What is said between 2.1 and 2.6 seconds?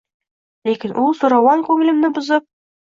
buzib